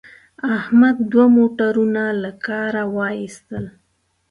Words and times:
احمد 0.57 0.95
دوه 1.11 1.25
موټرونه 1.37 2.03
له 2.21 2.31
کاره 2.45 2.83
و 2.93 2.95
ایستل. 3.19 3.65